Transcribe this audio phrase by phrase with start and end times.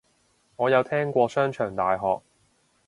[0.55, 2.23] 我有聽過商場大學